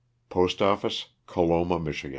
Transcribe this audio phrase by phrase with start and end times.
[0.29, 2.03] Postoffice, Coloma, Mich.
[2.03, 2.09] W.